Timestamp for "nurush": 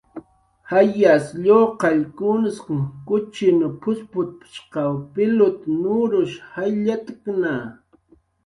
5.81-6.35